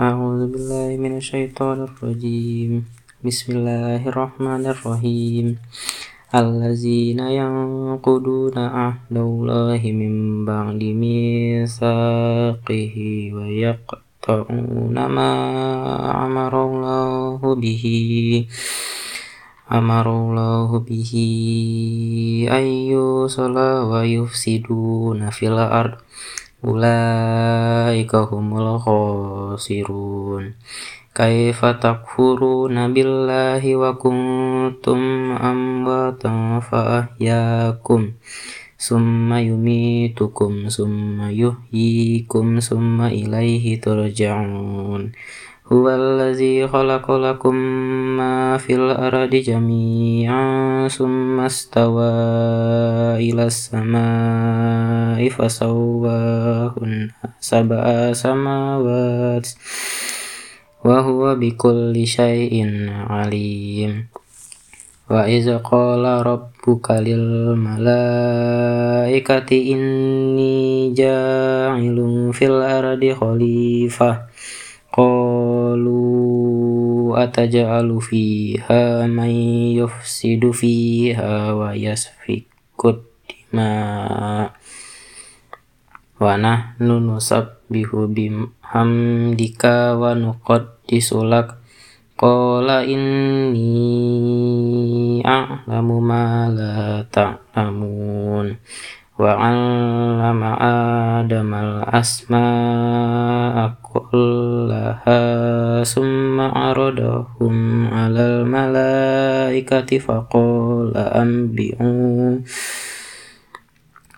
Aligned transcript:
أعوذ 0.00 0.52
بالله 0.52 0.96
من 0.96 1.16
الشيطان 1.20 1.84
الرجيم 1.84 2.84
بسم 3.20 3.48
الله 3.52 4.08
الرحمن 4.08 4.64
الرحيم 4.66 5.46
الذين 6.34 7.20
ينقضون 7.20 8.56
عهد 8.58 9.16
الله 9.16 9.80
من 9.92 10.44
بعد 10.48 10.80
ميثاقه 11.04 12.96
ويقطعون 13.36 14.96
ما 15.06 15.32
أمر 16.26 16.52
الله 16.64 17.40
به 17.54 17.84
أمر 19.72 20.06
الله 20.16 20.70
به 20.78 21.12
أن 22.50 22.64
يوصل 22.94 23.56
ويفسدون 23.92 25.30
في 25.30 25.48
الأرض 25.48 25.94
ulaika 26.65 28.25
humul 28.25 28.81
khasirun. 28.81 30.57
Kaifa 31.15 31.79
takfuruna 31.79 32.91
billahi 32.91 33.77
wa 33.79 33.95
kuntum 33.95 35.31
amwatan 35.37 36.59
fa 36.59 37.07
ahyakum. 37.07 38.17
Summa 38.75 39.39
yumitukum 39.39 40.67
summa 40.67 41.31
yuhyikum 41.31 42.59
summa 42.59 43.07
ilaihi 43.15 43.79
turja'un. 43.79 45.15
هو 45.72 45.88
الذي 45.88 46.68
خلق 46.68 47.10
لكم 47.10 47.54
ما 48.18 48.56
في 48.56 48.74
الأرض 48.74 49.30
جميعا 49.30 50.88
ثم 50.88 51.40
استوى 51.40 52.10
إلى 53.16 53.44
السماء 53.46 55.28
فسواهن 55.28 57.10
سبع 57.40 58.12
سماوات 58.12 59.48
وهو 60.84 61.34
بكل 61.34 62.06
شيء 62.06 62.86
عليم 62.90 64.06
وإذ 65.10 65.58
قال 65.58 66.26
ربك 66.26 66.90
للملائكة 66.90 67.90
إني 69.72 70.94
جاعل 70.94 72.30
في 72.32 72.46
الأرض 72.46 73.12
خليفة 73.20 74.10
قالوا 74.10 74.33
أتجعل 77.16 78.00
فيها 78.00 79.06
من 79.06 79.30
يفسد 79.80 80.50
فيها 80.50 81.52
ويسفك 81.52 82.44
الدماء 82.84 84.50
ونحن 86.20 86.88
نسبح 87.16 87.88
بحمدك 87.94 89.64
ونقدس 90.00 91.12
لك 91.12 91.48
قال 92.18 92.70
إني 92.70 93.72
أعلم 95.26 95.88
ما 96.08 96.48
لا 96.52 97.06
تعلمون 97.12 98.56
وعلم 99.18 100.40
آدم 100.60 101.54
الأسماء 101.54 102.36
كلها 103.82 104.53
ثم 105.84 106.40
عرضهم 106.40 107.86
على 107.88 108.20
الملائكة 108.20 109.98
فقال 109.98 110.96
أنبئون 110.96 112.42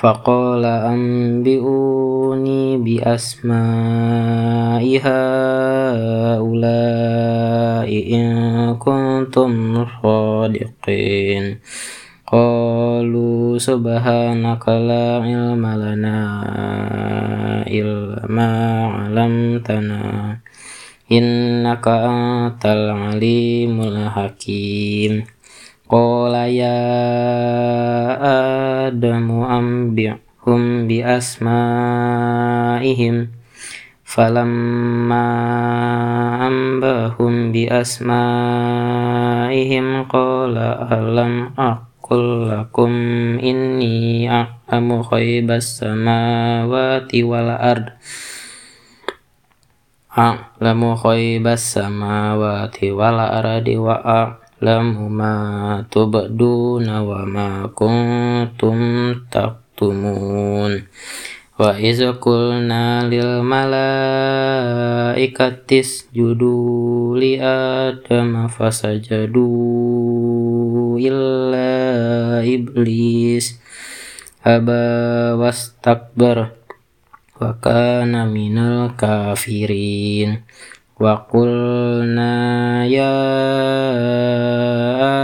فقال 0.00 0.64
أنبئوني 0.94 2.76
بأسماء 2.76 4.84
هؤلاء 5.04 6.54
إن 8.14 8.28
كنتم 8.74 9.86
صادقين 10.02 11.58
Qalu 12.29 13.57
subhanaka 13.57 14.77
la 14.77 15.17
ilma 15.25 15.73
lana 15.73 16.29
ilma 17.65 18.53
'allamtana 19.09 20.37
innaka 21.09 22.05
antal 22.05 23.17
alimul 23.17 24.13
hakim. 24.13 25.25
Qala 25.89 26.45
ya 26.53 26.77
adamu 28.21 29.49
ambihum 29.49 30.85
bi 30.85 31.01
asma'ihim 31.01 32.13
falamma 34.05 35.25
ambahum 36.45 37.49
bi 37.49 37.65
asma'ihim 37.65 38.85
qala 40.05 40.93
alam 40.93 41.57
ak 41.57 41.88
qul 42.09 42.49
lakum 42.49 42.89
inni 43.37 44.25
a'lamu 44.25 45.05
ghaibas 45.05 45.77
samawati 45.77 47.21
wal 47.21 47.53
ard 47.53 47.93
a'lamu 50.09 50.97
ghaibas 50.97 51.77
samawati 51.77 52.89
wal 52.97 53.21
ardi 53.21 53.77
wa 53.77 54.01
a'lamu 54.01 55.05
ma 55.05 55.33
tubduna 55.85 57.05
wa 57.05 57.29
ma 57.29 57.69
kuntum 57.77 58.81
taktumun 59.29 60.89
wa 61.61 61.77
iz 61.77 62.01
qulna 62.17 63.05
lil 63.05 63.45
malaikati 63.45 64.17
isjudu 65.85 67.13
li 67.13 67.37
adama 67.37 68.49
fasajadu 68.49 69.45
iblis. 72.43 73.59
Aba 74.43 75.35
wastakbar. 75.35 76.55
Wa 77.39 77.55
kana 77.59 78.27
minal 78.27 78.95
kafirin. 78.99 80.43
Wa 80.99 81.23
qulna 81.31 82.83
ya 82.91 83.15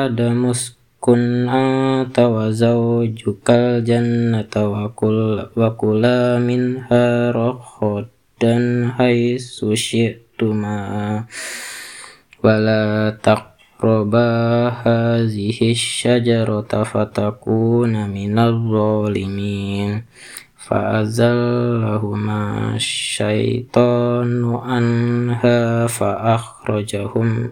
adamus 0.08 0.76
kun 1.06 1.46
anta 1.46 2.26
wa 2.26 2.50
zawjukal 2.50 3.86
jannata 3.86 4.66
wa 4.66 4.90
kul 4.98 5.54
wa 5.54 5.70
kula 5.78 6.42
minha 6.42 7.30
rakhadan 7.30 8.90
haisu 8.98 9.78
syi'tuma 9.78 11.30
wala 12.42 13.14
taq 13.22 13.55
تقربا 13.81 14.69
هذه 14.69 15.59
الشجرة 15.71 16.83
فتكون 16.85 18.11
من 18.11 18.39
الظالمين 18.39 20.03
فأزلهما 20.57 22.41
الشيطان 22.77 24.55
عنها 24.55 25.87
فأخرجهما 25.87 27.47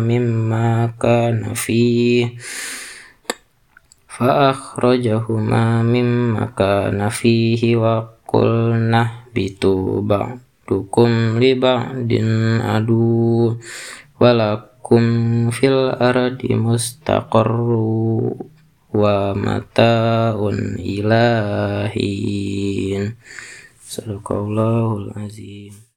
مما 0.00 0.90
كان 1.02 1.54
فيه 1.54 2.34
فأخرجهما 4.08 5.82
مما 5.82 6.44
كان 6.58 7.08
فيه 7.08 7.76
وقلنا 7.76 9.02
اهبطوا 9.06 10.02
بعضكم 10.02 11.10
لبعض 11.38 12.12
عدو 12.60 13.56
ولكم 14.20 14.67
lakum 14.89 15.53
fil 15.53 15.93
ardi 16.01 16.57
mustaqarru 16.57 18.33
wa 18.89 19.37
mata'un 19.37 20.81
ilahin. 20.81 22.33
Sadaqallahul 23.85 25.13
azim. 25.13 25.88